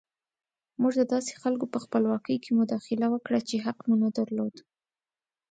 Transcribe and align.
موږ 0.81 0.93
د 0.97 1.03
داسې 1.13 1.33
خلکو 1.41 1.65
په 1.73 1.79
خپلواکۍ 1.83 2.37
کې 2.43 2.51
مداخله 2.59 3.05
وکړه 3.09 3.39
چې 3.47 3.55
حق 3.65 3.79
مو 3.87 3.95
نه 4.03 4.09
درلود. 4.17 4.55